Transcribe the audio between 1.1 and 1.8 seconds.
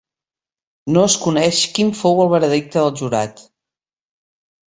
coneix